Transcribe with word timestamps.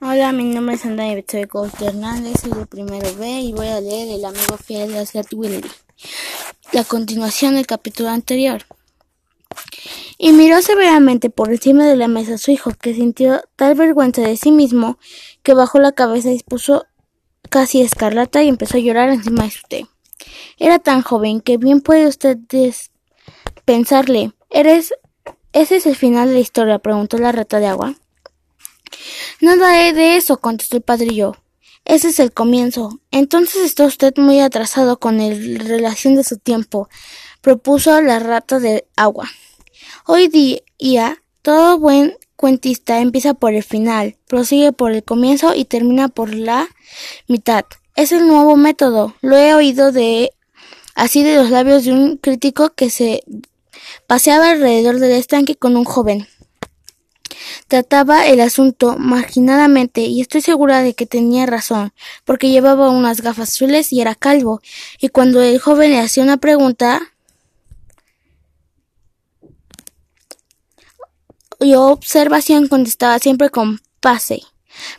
Hola, 0.00 0.30
mi 0.30 0.44
nombre 0.44 0.76
es 0.76 0.86
Andrea 0.86 1.12
Betzoico 1.16 1.68
Hernández, 1.80 2.42
soy 2.42 2.52
del 2.52 2.68
primero 2.68 3.12
B 3.16 3.40
y 3.40 3.52
voy 3.52 3.66
a 3.66 3.80
leer 3.80 4.08
El 4.08 4.24
amigo 4.24 4.56
fiel 4.56 4.92
de 4.92 5.00
Asgard 5.00 5.26
Willy. 5.32 5.60
La 6.70 6.84
continuación 6.84 7.56
del 7.56 7.66
capítulo 7.66 8.08
anterior. 8.08 8.62
Y 10.16 10.32
miró 10.34 10.62
severamente 10.62 11.30
por 11.30 11.50
encima 11.50 11.84
de 11.84 11.96
la 11.96 12.06
mesa 12.06 12.34
a 12.34 12.38
su 12.38 12.52
hijo, 12.52 12.70
que 12.80 12.94
sintió 12.94 13.42
tal 13.56 13.74
vergüenza 13.74 14.22
de 14.22 14.36
sí 14.36 14.52
mismo 14.52 14.98
que 15.42 15.52
bajó 15.52 15.80
la 15.80 15.90
cabeza 15.90 16.30
y 16.30 16.38
puso 16.44 16.86
casi 17.50 17.80
escarlata 17.82 18.40
y 18.44 18.48
empezó 18.48 18.76
a 18.76 18.80
llorar 18.80 19.08
encima 19.08 19.42
de 19.42 19.48
usted. 19.48 19.80
Era 20.58 20.78
tan 20.78 21.02
joven 21.02 21.40
que 21.40 21.56
bien 21.56 21.80
puede 21.80 22.06
usted 22.06 22.38
pensarle. 23.64 24.30
¿Eres... 24.48 24.94
¿Ese 25.52 25.74
es 25.74 25.86
el 25.86 25.96
final 25.96 26.28
de 26.28 26.34
la 26.34 26.40
historia? 26.40 26.78
preguntó 26.78 27.18
la 27.18 27.32
rata 27.32 27.58
de 27.58 27.66
agua. 27.66 27.96
Nada 29.40 29.92
de 29.92 30.16
eso, 30.16 30.38
contestó 30.38 30.76
el 30.76 30.82
padrillo. 30.82 31.36
Ese 31.84 32.08
es 32.08 32.20
el 32.20 32.32
comienzo. 32.32 33.00
Entonces 33.10 33.64
está 33.64 33.84
usted 33.84 34.14
muy 34.16 34.40
atrasado 34.40 34.98
con 34.98 35.18
la 35.18 35.64
relación 35.64 36.14
de 36.16 36.24
su 36.24 36.36
tiempo, 36.36 36.88
propuso 37.40 38.00
la 38.02 38.18
rata 38.18 38.58
de 38.58 38.86
agua. 38.96 39.28
Hoy 40.06 40.28
día, 40.28 41.22
todo 41.42 41.78
buen 41.78 42.16
cuentista 42.36 43.00
empieza 43.00 43.34
por 43.34 43.54
el 43.54 43.62
final, 43.62 44.16
prosigue 44.26 44.72
por 44.72 44.92
el 44.92 45.02
comienzo 45.02 45.54
y 45.54 45.64
termina 45.64 46.08
por 46.08 46.34
la 46.34 46.68
mitad. 47.26 47.64
Es 47.96 48.12
el 48.12 48.26
nuevo 48.26 48.56
método. 48.56 49.14
Lo 49.22 49.36
he 49.36 49.54
oído 49.54 49.90
de 49.90 50.30
así 50.94 51.22
de 51.22 51.36
los 51.36 51.50
labios 51.50 51.84
de 51.84 51.92
un 51.92 52.16
crítico 52.16 52.70
que 52.70 52.90
se 52.90 53.22
paseaba 54.06 54.50
alrededor 54.50 54.98
del 54.98 55.12
estanque 55.12 55.56
con 55.56 55.76
un 55.76 55.84
joven. 55.84 56.28
Trataba 57.66 58.26
el 58.26 58.40
asunto 58.40 58.96
marginadamente 58.98 60.02
y 60.02 60.20
estoy 60.20 60.40
segura 60.40 60.82
de 60.82 60.94
que 60.94 61.06
tenía 61.06 61.46
razón, 61.46 61.92
porque 62.24 62.50
llevaba 62.50 62.90
unas 62.90 63.20
gafas 63.20 63.50
azules 63.50 63.92
y 63.92 64.00
era 64.00 64.14
calvo, 64.14 64.60
y 65.00 65.08
cuando 65.08 65.42
el 65.42 65.58
joven 65.58 65.92
le 65.92 66.00
hacía 66.00 66.22
una 66.22 66.36
pregunta 66.36 67.00
y 71.60 71.74
observación 71.74 72.68
contestaba 72.68 73.18
siempre 73.18 73.50
con 73.50 73.80
pase. 74.00 74.42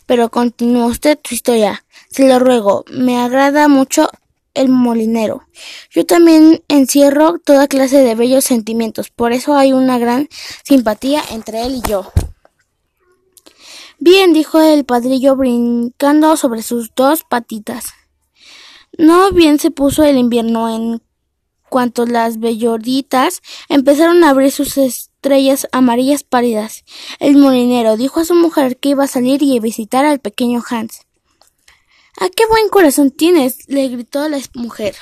Pero 0.06 0.30
continúa 0.30 0.88
usted 0.88 1.18
su 1.24 1.36
historia. 1.36 1.86
Se 2.10 2.28
lo 2.28 2.40
ruego. 2.40 2.84
Me 2.92 3.18
agrada 3.18 3.68
mucho 3.68 4.10
el 4.54 4.70
molinero. 4.70 5.44
Yo 5.92 6.06
también 6.06 6.64
encierro 6.68 7.40
toda 7.40 7.68
clase 7.68 8.00
de 8.00 8.16
bellos 8.16 8.44
sentimientos. 8.44 9.10
Por 9.10 9.32
eso 9.32 9.56
hay 9.56 9.74
una 9.74 9.98
gran 9.98 10.28
simpatía 10.64 11.24
entre 11.32 11.64
él 11.66 11.76
y 11.76 11.90
yo. 11.90 12.12
Bien, 14.02 14.32
dijo 14.32 14.62
el 14.62 14.86
padrillo 14.86 15.36
brincando 15.36 16.38
sobre 16.38 16.62
sus 16.62 16.96
dos 16.96 17.24
patitas. 17.24 17.94
No 18.98 19.32
bien 19.32 19.60
se 19.60 19.72
puso 19.72 20.04
el 20.04 20.18
invierno 20.18 20.74
en 20.74 21.02
cuanto 21.70 22.06
las 22.06 22.40
bellorditas 22.40 23.42
empezaron 23.68 24.24
a 24.24 24.30
abrir 24.30 24.52
sus 24.52 24.78
estrellas 24.78 25.68
amarillas 25.72 26.24
pálidas. 26.24 26.86
El 27.20 27.38
molinero 27.38 27.98
dijo 27.98 28.22
a 28.22 28.26
su 28.26 28.36
mujer 28.36 28.78
que 28.78 28.90
iba 28.90 29.04
a 29.04 29.08
salir 29.08 29.44
y 29.44 29.58
a 29.58 29.62
visitar 29.62 30.06
al 30.06 30.20
pequeño 30.20 30.64
Hans. 30.68 31.02
¡Ah, 32.20 32.30
qué 32.36 32.46
buen 32.48 32.70
corazón 32.70 33.12
tienes! 33.12 33.68
le 33.68 33.88
gritó 33.90 34.28
la 34.30 34.40
mujer. 34.54 34.96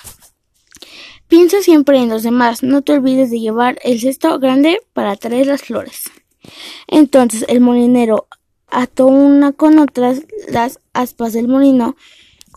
Piensa 1.28 1.62
siempre 1.62 2.00
en 2.00 2.10
los 2.10 2.24
demás, 2.24 2.64
no 2.64 2.82
te 2.82 2.94
olvides 2.94 3.30
de 3.30 3.40
llevar 3.40 3.80
el 3.84 4.00
cesto 4.00 4.40
grande 4.40 4.80
para 4.94 5.16
traer 5.16 5.48
las 5.48 5.62
flores. 5.62 6.04
Entonces 6.88 7.46
el 7.48 7.60
molinero 7.60 8.28
ató 8.68 9.08
una 9.08 9.52
con 9.52 9.80
otras 9.80 10.24
las 10.50 10.80
aspas 10.94 11.34
del 11.34 11.48
molino 11.48 11.96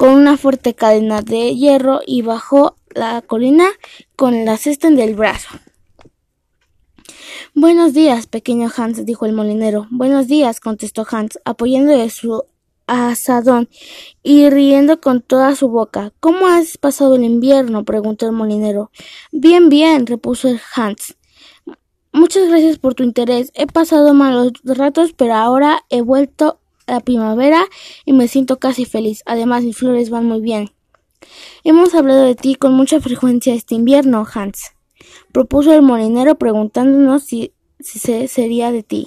con 0.00 0.14
una 0.14 0.38
fuerte 0.38 0.74
cadena 0.74 1.20
de 1.20 1.54
hierro 1.54 2.00
y 2.06 2.22
bajó 2.22 2.74
la 2.94 3.20
colina 3.20 3.66
con 4.16 4.46
la 4.46 4.56
cesta 4.56 4.88
en 4.88 4.98
el 4.98 5.14
brazo. 5.14 5.48
Buenos 7.54 7.92
días, 7.92 8.26
pequeño 8.26 8.70
Hans, 8.74 9.04
dijo 9.04 9.26
el 9.26 9.34
molinero. 9.34 9.88
Buenos 9.90 10.26
días, 10.26 10.58
contestó 10.58 11.06
Hans, 11.10 11.38
apoyándole 11.44 12.08
su 12.08 12.44
asadón 12.86 13.68
y 14.22 14.48
riendo 14.48 15.02
con 15.02 15.20
toda 15.20 15.54
su 15.54 15.68
boca. 15.68 16.14
¿Cómo 16.20 16.46
has 16.46 16.78
pasado 16.78 17.16
el 17.16 17.24
invierno? 17.24 17.84
preguntó 17.84 18.24
el 18.24 18.32
molinero. 18.32 18.90
Bien, 19.32 19.68
bien, 19.68 20.06
repuso 20.06 20.48
Hans. 20.74 21.14
Muchas 22.12 22.48
gracias 22.48 22.78
por 22.78 22.94
tu 22.94 23.04
interés. 23.04 23.52
He 23.54 23.66
pasado 23.66 24.14
malos 24.14 24.52
ratos, 24.64 25.12
pero 25.12 25.34
ahora 25.34 25.84
he 25.90 26.02
vuelto 26.02 26.58
a 26.86 26.94
la 26.94 27.00
primavera 27.00 27.64
y 28.04 28.12
me 28.12 28.26
siento 28.26 28.58
casi 28.58 28.84
feliz. 28.84 29.22
Además, 29.26 29.62
mis 29.62 29.76
flores 29.76 30.10
van 30.10 30.26
muy 30.26 30.40
bien. 30.40 30.70
Hemos 31.62 31.94
hablado 31.94 32.24
de 32.24 32.34
ti 32.34 32.54
con 32.54 32.72
mucha 32.72 33.00
frecuencia 33.00 33.54
este 33.54 33.74
invierno, 33.74 34.26
Hans, 34.32 34.72
propuso 35.32 35.72
el 35.72 35.82
molinero 35.82 36.36
preguntándonos 36.36 37.24
si, 37.24 37.52
se 37.78 38.28
sería 38.28 38.72
de 38.72 38.82
ti. 38.82 39.06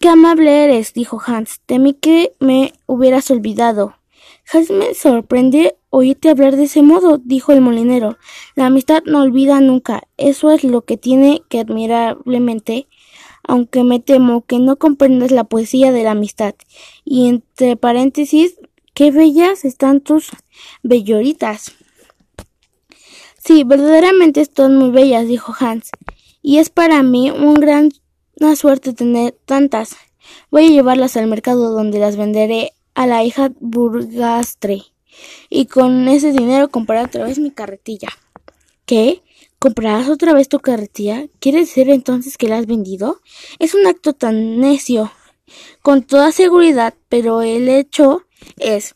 Qué 0.00 0.08
amable 0.08 0.64
eres, 0.64 0.92
dijo 0.92 1.20
Hans. 1.24 1.60
Temí 1.66 1.94
que 1.94 2.32
me 2.38 2.72
hubieras 2.86 3.30
olvidado. 3.30 3.94
Hans 4.52 4.70
me 4.70 4.94
sorprende 4.94 5.76
oírte 5.96 6.28
hablar 6.28 6.56
de 6.56 6.64
ese 6.64 6.82
modo, 6.82 7.16
dijo 7.16 7.52
el 7.52 7.62
molinero. 7.62 8.18
La 8.54 8.66
amistad 8.66 9.02
no 9.06 9.22
olvida 9.22 9.60
nunca. 9.60 10.02
Eso 10.18 10.50
es 10.50 10.62
lo 10.62 10.84
que 10.84 10.98
tiene 10.98 11.42
que 11.48 11.60
admirablemente, 11.60 12.86
aunque 13.42 13.82
me 13.82 13.98
temo 13.98 14.44
que 14.44 14.58
no 14.58 14.76
comprendas 14.76 15.30
la 15.30 15.44
poesía 15.44 15.92
de 15.92 16.04
la 16.04 16.10
amistad. 16.10 16.54
Y 17.04 17.28
entre 17.28 17.76
paréntesis, 17.76 18.56
qué 18.92 19.10
bellas 19.10 19.64
están 19.64 20.02
tus 20.02 20.28
belloritas. 20.82 21.72
Sí, 23.42 23.64
verdaderamente 23.64 24.42
están 24.42 24.76
muy 24.76 24.90
bellas, 24.90 25.26
dijo 25.26 25.54
Hans. 25.58 25.90
Y 26.42 26.58
es 26.58 26.68
para 26.68 27.02
mí 27.02 27.30
un 27.30 27.54
gran 27.54 27.90
una 28.38 28.54
suerte 28.54 28.92
tener 28.92 29.34
tantas. 29.46 29.96
Voy 30.50 30.66
a 30.66 30.68
llevarlas 30.68 31.16
al 31.16 31.26
mercado 31.26 31.70
donde 31.70 31.98
las 31.98 32.18
venderé 32.18 32.72
a 32.94 33.06
la 33.06 33.24
hija 33.24 33.50
burgastre 33.60 34.82
y 35.48 35.66
con 35.66 36.08
ese 36.08 36.32
dinero 36.32 36.68
compraré 36.68 37.04
otra 37.04 37.24
vez 37.24 37.38
mi 37.38 37.50
carretilla. 37.50 38.08
¿Qué? 38.84 39.22
¿Comprarás 39.58 40.08
otra 40.08 40.34
vez 40.34 40.48
tu 40.48 40.60
carretilla? 40.60 41.26
¿Quiere 41.40 41.60
decir 41.60 41.90
entonces 41.90 42.36
que 42.36 42.48
la 42.48 42.58
has 42.58 42.66
vendido? 42.66 43.20
Es 43.58 43.74
un 43.74 43.86
acto 43.86 44.12
tan 44.12 44.60
necio. 44.60 45.10
Con 45.82 46.02
toda 46.02 46.32
seguridad, 46.32 46.94
pero 47.08 47.42
el 47.42 47.68
hecho 47.68 48.22
es, 48.58 48.94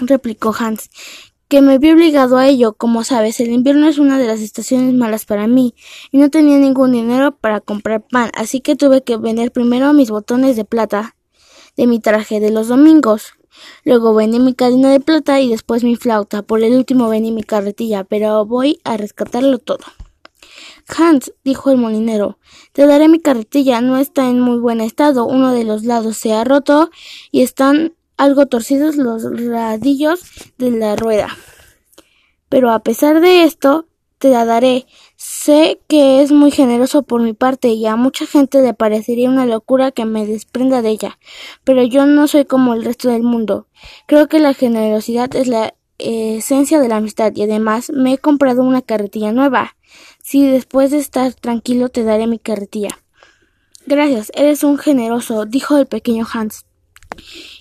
replicó 0.00 0.54
Hans, 0.58 0.90
que 1.48 1.62
me 1.62 1.78
vi 1.78 1.92
obligado 1.92 2.36
a 2.36 2.48
ello. 2.48 2.74
Como 2.74 3.04
sabes, 3.04 3.40
el 3.40 3.50
invierno 3.50 3.88
es 3.88 3.98
una 3.98 4.18
de 4.18 4.26
las 4.26 4.40
estaciones 4.40 4.92
malas 4.94 5.24
para 5.24 5.46
mí, 5.46 5.74
y 6.10 6.18
no 6.18 6.30
tenía 6.30 6.58
ningún 6.58 6.92
dinero 6.92 7.36
para 7.36 7.60
comprar 7.60 8.06
pan, 8.06 8.30
así 8.34 8.60
que 8.60 8.76
tuve 8.76 9.02
que 9.02 9.16
vender 9.16 9.52
primero 9.52 9.92
mis 9.92 10.10
botones 10.10 10.56
de 10.56 10.64
plata 10.64 11.16
de 11.76 11.86
mi 11.86 12.00
traje 12.00 12.40
de 12.40 12.50
los 12.50 12.68
domingos. 12.68 13.34
Luego 13.84 14.14
vendí 14.14 14.38
mi 14.38 14.54
cadena 14.54 14.90
de 14.90 15.00
plata 15.00 15.40
y 15.40 15.48
después 15.48 15.84
mi 15.84 15.96
flauta. 15.96 16.42
Por 16.42 16.62
el 16.62 16.74
último 16.74 17.08
vendí 17.08 17.32
mi 17.32 17.42
carretilla, 17.42 18.04
pero 18.04 18.44
voy 18.46 18.80
a 18.84 18.96
rescatarlo 18.96 19.58
todo. 19.58 19.84
Hans, 20.88 21.32
dijo 21.44 21.70
el 21.70 21.78
molinero, 21.78 22.38
te 22.72 22.86
daré 22.86 23.08
mi 23.08 23.20
carretilla. 23.20 23.80
No 23.80 23.96
está 23.96 24.28
en 24.28 24.40
muy 24.40 24.58
buen 24.58 24.80
estado. 24.80 25.24
Uno 25.24 25.52
de 25.52 25.64
los 25.64 25.84
lados 25.84 26.16
se 26.16 26.32
ha 26.32 26.44
roto 26.44 26.90
y 27.30 27.42
están 27.42 27.94
algo 28.16 28.46
torcidos 28.46 28.96
los 28.96 29.24
radillos 29.46 30.20
de 30.58 30.70
la 30.70 30.96
rueda. 30.96 31.36
Pero 32.48 32.70
a 32.70 32.80
pesar 32.80 33.20
de 33.20 33.44
esto, 33.44 33.86
te 34.18 34.30
la 34.30 34.44
daré. 34.44 34.86
Sé 35.26 35.80
que 35.88 36.20
es 36.20 36.32
muy 36.32 36.50
generoso 36.50 37.02
por 37.02 37.22
mi 37.22 37.32
parte 37.32 37.68
y 37.68 37.86
a 37.86 37.96
mucha 37.96 38.26
gente 38.26 38.60
le 38.60 38.74
parecería 38.74 39.30
una 39.30 39.46
locura 39.46 39.90
que 39.90 40.04
me 40.04 40.26
desprenda 40.26 40.82
de 40.82 40.90
ella, 40.90 41.18
pero 41.64 41.82
yo 41.82 42.04
no 42.04 42.28
soy 42.28 42.44
como 42.44 42.74
el 42.74 42.84
resto 42.84 43.08
del 43.08 43.22
mundo. 43.22 43.66
Creo 44.06 44.28
que 44.28 44.38
la 44.38 44.52
generosidad 44.52 45.34
es 45.34 45.48
la 45.48 45.72
esencia 45.96 46.78
de 46.78 46.88
la 46.88 46.96
amistad 46.96 47.32
y 47.34 47.42
además 47.42 47.88
me 47.88 48.12
he 48.12 48.18
comprado 48.18 48.62
una 48.62 48.82
carretilla 48.82 49.32
nueva. 49.32 49.76
Si 50.22 50.46
después 50.46 50.90
de 50.90 50.98
estar 50.98 51.32
tranquilo 51.32 51.88
te 51.88 52.04
daré 52.04 52.26
mi 52.26 52.38
carretilla. 52.38 52.90
Gracias, 53.86 54.30
eres 54.34 54.62
un 54.62 54.76
generoso, 54.76 55.46
dijo 55.46 55.78
el 55.78 55.86
pequeño 55.86 56.26
Hans. 56.30 56.66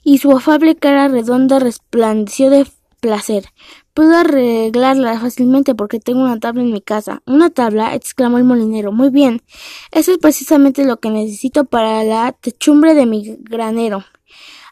Y 0.04 0.18
su 0.18 0.34
afable 0.34 0.76
cara 0.76 1.08
redonda 1.08 1.60
resplandeció 1.60 2.50
de 2.50 2.68
placer. 3.00 3.46
Puedo 3.94 4.18
arreglarla 4.18 5.20
fácilmente 5.20 5.76
porque 5.76 6.00
tengo 6.00 6.24
una 6.24 6.40
tabla 6.40 6.64
en 6.64 6.72
mi 6.72 6.82
casa. 6.82 7.22
¿Una 7.26 7.52
tabla? 7.52 7.94
exclamó 7.94 8.40
el 8.40 8.44
molinero. 8.44 8.92
Muy 8.92 9.10
bien. 9.10 9.44
Eso 9.92 10.12
es 10.12 10.18
precisamente 10.18 10.84
lo 10.84 11.00
que 11.00 11.12
necesito 11.12 11.66
para 11.66 12.04
la 12.04 12.32
techumbre 12.32 12.96
de 12.96 13.06
mi 13.06 13.38
granero. 13.42 14.04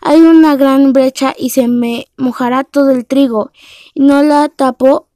Hay 0.02 0.22
una 0.22 0.56
gran 0.56 0.92
brecha 0.94 1.36
y 1.38 1.52
se 1.52 1.68
me 1.68 2.08
mojará 2.18 2.64
todo 2.64 2.90
el 2.90 3.06
trigo. 3.06 3.52
No 3.94 4.24
la 4.24 4.50
tapo. 4.50 5.08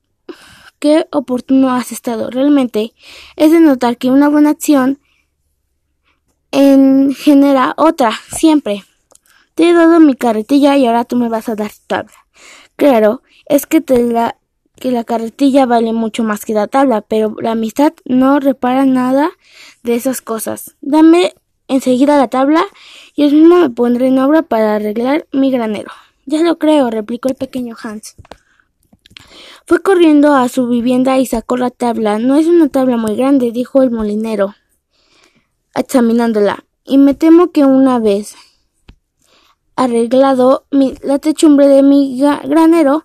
Qué 0.78 1.08
oportuno 1.12 1.72
has 1.72 1.92
estado. 1.92 2.30
Realmente 2.30 2.94
es 3.36 3.52
de 3.52 3.60
notar 3.60 3.98
que 3.98 4.12
una 4.12 4.30
buena 4.30 4.52
acción 4.52 5.00
en 6.52 7.16
genera 7.16 7.74
otra, 7.78 8.12
siempre. 8.32 8.84
Te 9.56 9.70
he 9.70 9.74
dado 9.74 10.00
mi 10.00 10.16
carretilla 10.16 10.78
y 10.78 10.86
ahora 10.86 11.06
tú 11.06 11.16
me 11.16 11.28
vas 11.28 11.50
a 11.50 11.56
dar 11.56 11.72
tu 11.72 11.80
tabla. 11.88 12.25
Claro, 12.76 13.22
es 13.48 13.66
que 13.66 13.82
te 13.82 14.04
la 14.04 14.38
que 14.76 14.92
la 14.92 15.04
carretilla 15.04 15.66
vale 15.66 15.94
mucho 15.94 16.24
más 16.24 16.46
que 16.46 16.54
la 16.54 16.68
tabla, 16.68 17.02
pero 17.02 17.36
la 17.40 17.52
amistad 17.52 17.94
no 18.04 18.40
repara 18.40 18.86
nada 18.86 19.32
de 19.84 19.96
esas 19.96 20.22
cosas. 20.22 20.76
Dame 20.82 21.34
enseguida 21.68 22.18
la 22.18 22.28
tabla 22.28 22.64
y 23.16 23.30
yo 23.30 23.36
mismo 23.36 23.58
me 23.58 23.70
pondré 23.70 24.08
en 24.08 24.20
obra 24.20 24.42
para 24.42 24.76
arreglar 24.76 25.28
mi 25.32 25.52
granero. 25.52 25.92
Ya 26.26 26.42
lo 26.42 26.58
creo, 26.58 26.90
replicó 26.90 27.30
el 27.30 27.36
pequeño 27.36 27.76
Hans. 27.82 28.16
Fue 29.66 29.82
corriendo 29.82 30.36
a 30.36 30.50
su 30.50 30.68
vivienda 30.68 31.18
y 31.18 31.26
sacó 31.26 31.58
la 31.58 31.72
tabla. 31.72 32.20
No 32.20 32.36
es 32.36 32.48
una 32.48 32.70
tabla 32.70 32.98
muy 32.98 33.16
grande, 33.16 33.52
dijo 33.52 33.82
el 33.82 33.92
molinero, 33.92 34.56
examinándola. 35.74 36.66
Y 36.84 36.98
me 36.98 37.14
temo 37.14 37.52
que 37.52 37.66
una 37.66 37.98
vez 38.00 38.36
arreglado 39.76 40.66
la 40.72 41.20
techumbre 41.20 41.68
de 41.68 41.84
mi 41.84 42.20
granero, 42.20 43.04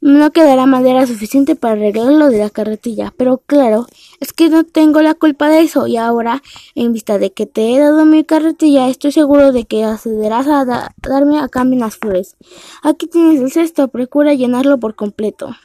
no 0.00 0.30
quedará 0.30 0.66
madera 0.66 1.06
suficiente 1.06 1.56
para 1.56 1.74
arreglar 1.74 2.12
lo 2.12 2.28
de 2.28 2.38
la 2.38 2.50
carretilla. 2.50 3.12
Pero 3.16 3.38
claro, 3.38 3.86
es 4.20 4.32
que 4.32 4.48
no 4.48 4.64
tengo 4.64 5.02
la 5.02 5.14
culpa 5.14 5.48
de 5.48 5.60
eso. 5.60 5.86
Y 5.86 5.96
ahora, 5.96 6.42
en 6.74 6.92
vista 6.92 7.18
de 7.18 7.32
que 7.32 7.46
te 7.46 7.74
he 7.74 7.78
dado 7.78 8.04
mi 8.04 8.24
carretilla, 8.24 8.88
estoy 8.88 9.12
seguro 9.12 9.52
de 9.52 9.64
que 9.64 9.84
accederás 9.84 10.46
a 10.46 10.64
darme 11.02 11.38
a 11.40 11.48
cambio 11.48 11.78
unas 11.78 11.96
flores. 11.96 12.36
Aquí 12.82 13.06
tienes 13.06 13.40
el 13.40 13.50
cesto, 13.50 13.88
procura 13.88 14.34
llenarlo 14.34 14.78
por 14.78 14.94
completo. 14.94 15.56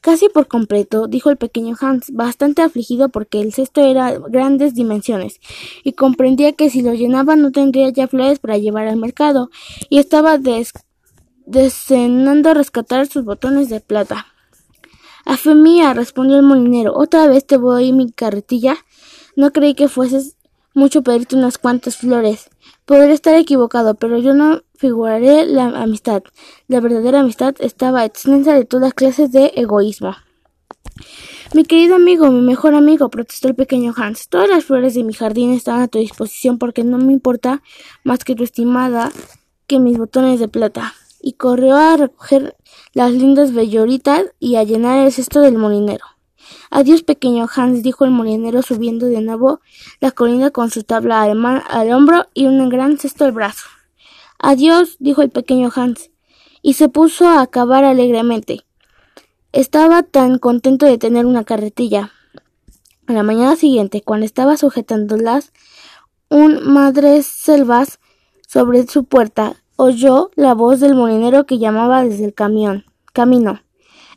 Casi 0.00 0.30
por 0.30 0.48
completo, 0.48 1.08
dijo 1.08 1.28
el 1.28 1.36
pequeño 1.36 1.76
Hans, 1.78 2.10
bastante 2.12 2.62
afligido 2.62 3.10
porque 3.10 3.40
el 3.40 3.52
cesto 3.52 3.82
era 3.82 4.18
grandes 4.18 4.74
dimensiones, 4.74 5.40
y 5.84 5.92
comprendía 5.92 6.52
que 6.52 6.70
si 6.70 6.80
lo 6.80 6.94
llenaba 6.94 7.36
no 7.36 7.52
tendría 7.52 7.90
ya 7.90 8.08
flores 8.08 8.38
para 8.38 8.56
llevar 8.56 8.88
al 8.88 8.96
mercado, 8.96 9.50
y 9.90 9.98
estaba 9.98 10.38
des 10.38 10.72
deseando 11.44 12.54
rescatar 12.54 13.08
sus 13.08 13.24
botones 13.24 13.68
de 13.68 13.80
plata. 13.80 14.26
A 15.26 15.36
fe 15.36 15.54
mía, 15.54 15.92
respondió 15.92 16.36
el 16.36 16.44
molinero, 16.44 16.96
otra 16.96 17.26
vez 17.26 17.46
te 17.46 17.56
voy 17.56 17.92
mi 17.92 18.10
carretilla. 18.10 18.76
No 19.36 19.52
creí 19.52 19.74
que 19.74 19.88
fueses 19.88 20.36
mucho 20.74 21.02
pedirte 21.02 21.36
unas 21.36 21.58
cuantas 21.58 21.96
flores. 21.96 22.48
Podría 22.86 23.12
estar 23.12 23.34
equivocado, 23.34 23.94
pero 23.94 24.18
yo 24.18 24.32
no 24.32 24.62
figuraré 24.80 25.44
la 25.44 25.66
amistad. 25.82 26.22
La 26.66 26.80
verdadera 26.80 27.20
amistad 27.20 27.54
estaba 27.58 28.06
extensa 28.06 28.54
de 28.54 28.64
todas 28.64 28.94
clases 28.94 29.30
de 29.30 29.52
egoísmo. 29.54 30.16
Mi 31.52 31.64
querido 31.64 31.96
amigo, 31.96 32.30
mi 32.30 32.40
mejor 32.40 32.74
amigo, 32.74 33.10
protestó 33.10 33.48
el 33.48 33.54
pequeño 33.54 33.92
Hans. 33.94 34.28
Todas 34.30 34.48
las 34.48 34.64
flores 34.64 34.94
de 34.94 35.04
mi 35.04 35.12
jardín 35.12 35.52
están 35.52 35.82
a 35.82 35.88
tu 35.88 35.98
disposición 35.98 36.56
porque 36.56 36.82
no 36.82 36.96
me 36.96 37.12
importa 37.12 37.62
más 38.04 38.24
que 38.24 38.34
tu 38.34 38.42
estimada 38.42 39.12
que 39.66 39.80
mis 39.80 39.98
botones 39.98 40.40
de 40.40 40.48
plata. 40.48 40.94
Y 41.20 41.34
corrió 41.34 41.76
a 41.76 41.98
recoger 41.98 42.56
las 42.94 43.12
lindas 43.12 43.52
belloritas 43.52 44.24
y 44.38 44.56
a 44.56 44.64
llenar 44.64 45.04
el 45.04 45.12
cesto 45.12 45.42
del 45.42 45.58
molinero. 45.58 46.06
Adiós, 46.70 47.02
pequeño 47.02 47.46
Hans, 47.54 47.82
dijo 47.82 48.06
el 48.06 48.12
molinero 48.12 48.62
subiendo 48.62 49.06
de 49.06 49.20
nuevo 49.20 49.60
la 50.00 50.10
colina 50.10 50.50
con 50.50 50.70
su 50.70 50.84
tabla 50.84 51.22
al 51.22 51.92
hombro 51.92 52.28
y 52.32 52.46
un 52.46 52.66
gran 52.70 52.96
cesto 52.96 53.26
al 53.26 53.32
brazo. 53.32 53.66
Adiós, 54.42 54.96
dijo 55.00 55.20
el 55.20 55.28
pequeño 55.28 55.70
Hans, 55.74 56.10
y 56.62 56.72
se 56.72 56.88
puso 56.88 57.28
a 57.28 57.46
cavar 57.46 57.84
alegremente. 57.84 58.64
Estaba 59.52 60.02
tan 60.02 60.38
contento 60.38 60.86
de 60.86 60.96
tener 60.96 61.26
una 61.26 61.44
carretilla. 61.44 62.12
A 63.06 63.12
la 63.12 63.22
mañana 63.22 63.56
siguiente, 63.56 64.00
cuando 64.00 64.24
estaba 64.24 64.56
sujetándolas, 64.56 65.52
un 66.30 66.72
madre 66.72 67.22
selvas 67.22 67.98
sobre 68.48 68.86
su 68.86 69.04
puerta 69.04 69.56
oyó 69.76 70.30
la 70.36 70.54
voz 70.54 70.80
del 70.80 70.94
molinero 70.94 71.44
que 71.44 71.58
llamaba 71.58 72.02
desde 72.02 72.24
el 72.24 72.32
camión, 72.32 72.84
camino. 73.12 73.60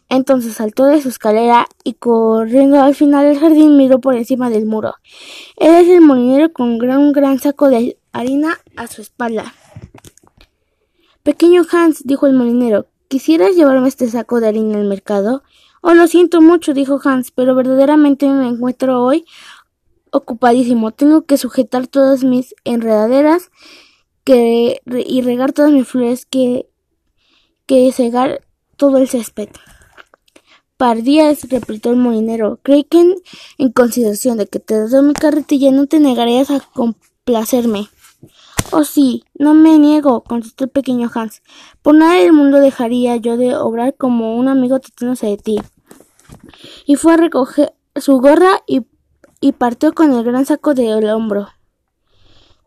Entonces 0.07 0.53
saltó 0.53 0.85
de 0.85 1.01
su 1.01 1.09
escalera 1.09 1.67
y 1.83 1.93
corriendo 1.93 2.81
al 2.81 2.95
final 2.95 3.25
del 3.25 3.39
jardín 3.39 3.75
miró 3.75 3.99
por 3.99 4.15
encima 4.15 4.49
del 4.49 4.65
muro. 4.67 4.95
Era 5.57 5.79
el 5.79 6.01
molinero 6.01 6.53
con 6.53 6.69
un 6.69 6.77
gran, 6.77 7.11
gran 7.11 7.39
saco 7.39 7.69
de 7.69 7.97
harina 8.11 8.57
a 8.77 8.87
su 8.87 9.01
espalda. 9.01 9.53
Pequeño 11.23 11.63
Hans, 11.71 12.03
dijo 12.05 12.27
el 12.27 12.33
molinero, 12.33 12.87
¿quisieras 13.07 13.55
llevarme 13.55 13.87
este 13.87 14.09
saco 14.09 14.41
de 14.41 14.49
harina 14.49 14.77
al 14.77 14.85
mercado? 14.85 15.43
Oh, 15.81 15.93
lo 15.93 16.07
siento 16.07 16.41
mucho, 16.41 16.73
dijo 16.73 16.99
Hans, 17.03 17.31
pero 17.31 17.55
verdaderamente 17.55 18.27
me 18.27 18.47
encuentro 18.47 19.03
hoy 19.03 19.25
ocupadísimo. 20.11 20.91
Tengo 20.91 21.23
que 21.23 21.37
sujetar 21.37 21.87
todas 21.87 22.23
mis 22.23 22.55
enredaderas 22.65 23.51
que, 24.23 24.81
y 24.85 25.21
regar 25.21 25.53
todas 25.53 25.71
mis 25.71 25.87
flores 25.87 26.25
que, 26.25 26.67
que 27.65 27.91
cegar 27.91 28.45
todo 28.77 28.97
el 28.97 29.07
césped. 29.07 29.49
Pardías, 30.77 31.49
replicó 31.49 31.91
el 31.91 31.97
molinero, 31.97 32.59
creí 32.63 32.83
que 32.83 33.15
en, 33.57 33.71
consideración 33.71 34.37
de 34.37 34.47
que 34.47 34.59
te 34.59 34.87
doy 34.87 35.03
mi 35.03 35.13
carretilla 35.13 35.71
no 35.71 35.87
te 35.87 35.99
negarías 35.99 36.51
a 36.51 36.59
complacerme. 36.59 37.87
Oh 38.75 38.85
sí, 38.85 39.23
no 39.35 39.53
me 39.53 39.77
niego, 39.77 40.23
contestó 40.23 40.63
el 40.63 40.71
pequeño 40.71 41.07
Hans. 41.13 41.43
Por 41.83 41.93
nada 41.93 42.15
del 42.15 42.33
mundo 42.33 42.57
dejaría 42.57 43.15
yo 43.17 43.37
de 43.37 43.55
obrar 43.55 43.93
como 43.95 44.35
un 44.35 44.47
amigo 44.47 44.79
tratándose 44.79 45.27
de 45.27 45.37
ti. 45.37 45.59
Y 46.87 46.95
fue 46.95 47.13
a 47.13 47.17
recoger 47.17 47.75
su 47.95 48.17
gorra 48.17 48.63
y, 48.65 48.81
partió 49.59 49.93
con 49.93 50.11
el 50.11 50.23
gran 50.23 50.47
saco 50.47 50.73
del 50.73 51.07
hombro. 51.07 51.49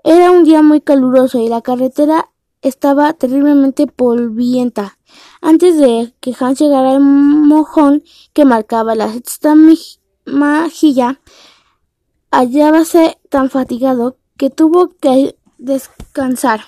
Era 0.05 0.31
un 0.31 0.45
día 0.45 0.63
muy 0.63 0.81
caluroso 0.81 1.41
y 1.41 1.49
la 1.49 1.61
carretera 1.61 2.31
estaba 2.63 3.13
terriblemente 3.13 3.89
polvienta. 3.89 4.99
Antes 5.41 5.77
de 5.77 6.15
que 6.21 6.37
Hans 6.39 6.61
llegara 6.61 6.93
al 6.93 7.01
mojón 7.01 8.05
que 8.33 8.45
marcaba 8.45 8.95
la 8.95 9.13
sexta 9.13 9.57
majilla, 10.25 11.21
hallábase 12.31 13.19
tan 13.29 13.51
fatigado 13.51 14.19
que 14.37 14.51
tuvo 14.51 14.91
que 15.01 15.35
descansar. 15.59 16.61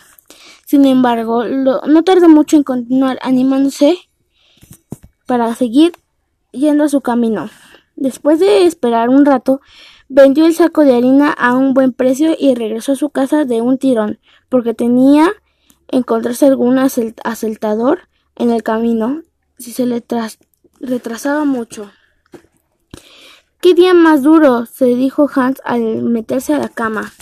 Sin 0.67 0.85
embargo, 0.85 1.44
no 1.44 2.05
tardó 2.05 2.29
mucho 2.29 2.56
en 2.56 2.62
continuar 2.62 3.19
animándose 3.23 3.99
para 5.26 5.55
seguir 5.55 5.93
yendo 6.52 6.85
a 6.85 6.88
su 6.88 7.00
camino. 7.00 7.49
Después 7.96 8.38
de 8.38 8.64
esperar 8.64 9.08
un 9.08 9.25
rato, 9.25 9.61
vendió 10.08 10.46
el 10.46 10.55
saco 10.55 10.85
de 10.85 10.96
harina 10.96 11.31
a 11.32 11.55
un 11.55 11.75
buen 11.75 11.93
precio 11.93 12.35
y 12.38 12.55
regresó 12.55 12.93
a 12.93 12.96
su 12.96 13.11
casa 13.11 13.44
de 13.44 13.61
un 13.61 13.78
tirón, 13.78 14.18
porque 14.49 14.75
tenía 14.75 15.30
encontrarse 15.88 16.47
algún 16.47 16.78
asaltador 16.78 18.00
en 18.37 18.50
el 18.50 18.62
camino 18.62 19.23
si 19.59 19.73
se 19.73 19.87
le 19.87 20.04
retrasaba 20.80 21.45
mucho. 21.45 21.90
¡Qué 23.61 23.75
día 23.75 23.92
más 23.92 24.23
duro! 24.23 24.66
se 24.66 24.85
dijo 24.85 25.28
Hans 25.35 25.61
al 25.64 26.02
meterse 26.02 26.54
a 26.54 26.59
la 26.59 26.68
cama. 26.68 27.12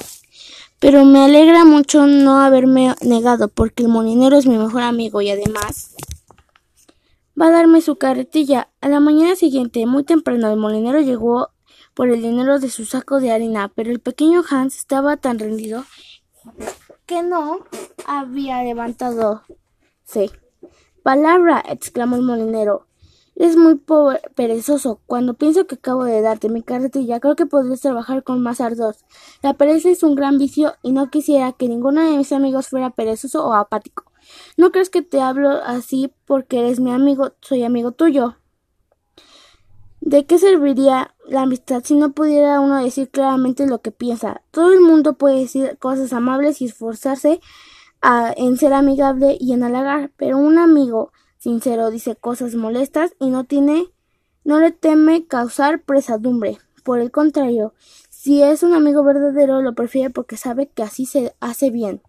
Pero 0.79 1.05
me 1.05 1.25
alegra 1.25 1.65
mucho 1.65 2.07
no 2.07 2.41
haberme 2.41 2.95
negado, 3.01 3.49
porque 3.49 3.83
el 3.83 3.89
molinero 3.89 4.37
es 4.37 4.47
mi 4.47 4.59
mejor 4.59 4.83
amigo 4.83 5.23
y 5.23 5.31
además 5.31 5.97
va 7.41 7.49
a 7.49 7.51
darme 7.51 7.81
su 7.81 7.97
carretilla. 7.97 8.69
A 8.81 8.89
la 8.89 9.01
mañana 9.01 9.37
siguiente, 9.37 9.87
muy 9.87 10.05
temprano, 10.05 10.51
el 10.51 10.59
molinero 10.59 11.01
llegó 11.01 11.51
por 11.95 12.11
el 12.11 12.21
dinero 12.21 12.59
de 12.59 12.69
su 12.69 12.85
saco 12.85 13.21
de 13.21 13.33
harina, 13.33 13.73
pero 13.75 13.91
el 13.91 14.01
pequeño 14.01 14.43
Hans 14.49 14.77
estaba 14.77 15.17
tan 15.17 15.39
rendido 15.39 15.85
que 17.07 17.23
no 17.23 17.61
había 18.07 18.63
levantado. 18.63 19.43
Sí. 20.05 20.31
Palabra, 21.03 21.63
exclamó 21.69 22.17
el 22.17 22.23
molinero. 22.23 22.87
Es 23.37 23.55
muy 23.55 23.79
perezoso. 24.35 25.01
Cuando 25.05 25.35
pienso 25.35 25.67
que 25.67 25.75
acabo 25.75 26.05
de 26.05 26.23
darte 26.23 26.49
mi 26.49 26.63
carretilla, 26.63 27.21
creo 27.21 27.37
que 27.37 27.45
podrías 27.45 27.83
trabajar 27.83 28.25
con 28.25 28.43
más 28.43 28.63
ardor. 28.63 28.97
La 29.43 29.53
pereza 29.53 29.91
es 29.91 30.03
un 30.03 30.15
gran 30.15 30.39
vicio 30.39 30.73
y 30.83 30.93
no 30.93 31.11
quisiera 31.11 31.53
que 31.53 31.69
ninguno 31.69 32.01
de 32.01 32.17
mis 32.17 32.33
amigos 32.33 32.69
fuera 32.69 32.89
perezoso 32.89 33.47
o 33.47 33.53
apático. 33.53 34.11
¿No 34.57 34.73
crees 34.73 34.89
que 34.89 35.03
te 35.03 35.21
hablo 35.21 35.51
así 35.51 36.11
porque 36.25 36.61
eres 36.61 36.81
mi 36.81 36.91
amigo, 36.91 37.33
soy 37.43 37.63
amigo 37.63 37.93
tuyo? 37.93 38.37
¿De 40.01 40.25
qué 40.25 40.39
serviría 40.39 41.15
la 41.29 41.43
amistad 41.43 41.83
si 41.85 41.95
no 41.95 42.13
pudiera 42.13 42.61
uno 42.61 42.83
decir 42.83 43.11
claramente 43.11 43.67
lo 43.67 43.83
que 43.83 43.91
piensa? 43.91 44.41
Todo 44.51 44.73
el 44.73 44.81
mundo 44.81 45.13
puede 45.13 45.41
decir 45.41 45.77
cosas 45.79 46.15
amables 46.15 46.63
y 46.63 46.67
esforzarse 46.67 47.41
en 48.37 48.57
ser 48.57 48.73
amigable 48.73 49.37
y 49.39 49.53
en 49.53 49.63
halagar, 49.63 50.11
pero 50.17 50.39
un 50.39 50.59
amigo 50.59 51.13
sincero 51.47 51.93
dice 51.93 52.17
cosas 52.17 52.57
molestas 52.57 53.13
y 53.21 53.31
no 53.31 53.45
tiene, 53.45 53.87
no 54.43 54.59
le 54.59 54.73
teme 54.73 55.29
causar 55.29 55.81
pesadumbre. 55.81 56.59
Por 56.83 56.99
el 56.99 57.13
contrario, 57.13 57.73
si 58.11 58.43
es 58.43 58.65
un 58.65 58.75
amigo 58.75 59.05
verdadero, 59.05 59.63
lo 59.63 59.73
prefiere 59.77 60.11
porque 60.11 60.37
sabe 60.37 60.67
que 60.67 60.83
así 60.83 61.07
se 61.07 61.37
hace 61.39 61.71
bien. 61.71 62.03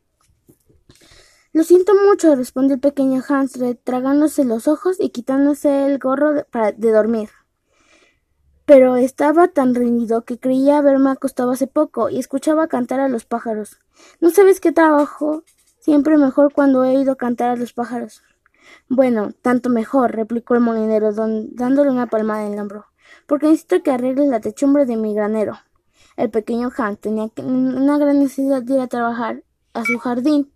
Lo 1.53 1.61
siento 1.61 1.93
mucho, 2.09 2.35
respondió 2.35 2.73
el 2.73 2.81
pequeño 2.81 3.21
Hans, 3.29 3.59
retragándose 3.59 4.43
los 4.43 4.67
ojos 4.67 4.97
y 4.99 5.09
quitándose 5.09 5.85
el 5.85 5.99
gorro 5.99 6.33
de 6.33 6.91
dormir 6.91 7.29
pero 8.65 8.97
estaba 8.97 9.47
tan 9.47 9.73
rendido 9.75 10.25
que 10.25 10.39
creía 10.39 10.79
haberme 10.79 11.09
acostado 11.09 11.51
hace 11.51 11.67
poco 11.67 12.09
y 12.09 12.19
escuchaba 12.19 12.67
cantar 12.67 12.99
a 12.99 13.07
los 13.07 13.23
pájaros. 13.23 13.79
¿No 14.19 14.29
sabes 14.29 14.59
qué 14.59 14.73
trabajo 14.73 15.45
Siempre 15.87 16.17
mejor 16.17 16.51
cuando 16.51 16.83
he 16.83 16.97
oído 16.97 17.15
cantar 17.15 17.51
a 17.51 17.55
los 17.55 17.71
pájaros. 17.71 18.21
Bueno, 18.89 19.31
tanto 19.41 19.69
mejor, 19.69 20.15
replicó 20.15 20.55
el 20.55 20.61
molinero, 20.61 21.11
dándole 21.11 21.89
una 21.89 22.07
palmada 22.07 22.45
en 22.45 22.53
el 22.53 22.59
hombro, 22.59 22.85
porque 23.25 23.47
necesito 23.47 23.83
que 23.83 23.91
arregles 23.91 24.29
la 24.29 24.39
techumbre 24.39 24.85
de 24.85 24.97
mi 24.97 25.13
granero. 25.13 25.57
El 26.15 26.29
pequeño 26.29 26.69
Hank 26.71 26.99
tenía 26.99 27.29
una 27.43 27.97
gran 27.97 28.19
necesidad 28.19 28.63
de 28.63 28.75
ir 28.75 28.79
a 28.79 28.87
trabajar 28.87 29.43
a 29.73 29.83
su 29.83 29.99
jardín, 29.99 30.51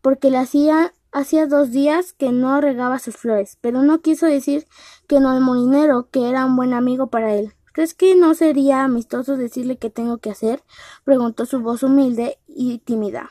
porque 0.00 0.30
le 0.30 0.38
hacía 0.38 0.92
hacía 1.12 1.46
dos 1.46 1.70
días 1.70 2.12
que 2.12 2.30
no 2.32 2.60
regaba 2.60 2.98
sus 2.98 3.16
flores, 3.16 3.58
pero 3.60 3.82
no 3.82 4.00
quiso 4.00 4.26
decir 4.26 4.66
que 5.06 5.20
no 5.20 5.30
al 5.30 5.40
molinero, 5.40 6.08
que 6.10 6.28
era 6.28 6.46
un 6.46 6.56
buen 6.56 6.72
amigo 6.72 7.08
para 7.08 7.34
él. 7.34 7.54
¿Crees 7.72 7.94
que 7.94 8.16
no 8.16 8.34
sería 8.34 8.84
amistoso 8.84 9.36
decirle 9.36 9.76
qué 9.76 9.90
tengo 9.90 10.18
que 10.18 10.30
hacer? 10.30 10.62
preguntó 11.04 11.46
su 11.46 11.60
voz 11.60 11.82
humilde 11.82 12.38
y 12.46 12.78
tímida. 12.78 13.30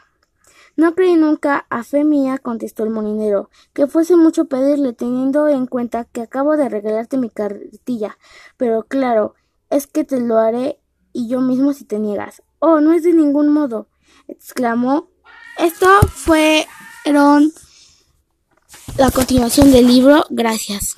No 0.80 0.96
creí 0.96 1.18
nunca, 1.18 1.66
a 1.70 1.84
fe 1.84 2.06
mía, 2.06 2.38
contestó 2.38 2.86
el 2.86 2.90
molinero, 2.90 3.50
que 3.74 3.86
fuese 3.88 4.16
mucho 4.16 4.46
pedirle, 4.46 4.94
teniendo 4.94 5.50
en 5.50 5.66
cuenta 5.66 6.06
que 6.06 6.22
acabo 6.22 6.56
de 6.56 6.70
regalarte 6.70 7.18
mi 7.18 7.30
cartilla. 7.30 8.18
Pero 8.56 8.84
claro, 8.84 9.36
es 9.70 9.88
que 9.88 10.06
te 10.06 10.22
lo 10.22 10.38
haré 10.38 10.80
y 11.12 11.28
yo 11.28 11.42
mismo 11.42 11.74
si 11.74 11.84
te 11.84 12.00
niegas. 12.00 12.44
Oh, 12.60 12.80
no 12.80 12.94
es 12.94 13.04
de 13.04 13.12
ningún 13.12 13.50
modo, 13.50 13.90
exclamó. 14.30 15.10
Esto 15.58 15.90
fueron 16.08 17.52
la 18.98 19.12
continuación 19.12 19.74
del 19.74 19.86
libro. 19.86 20.24
Gracias. 20.30 20.96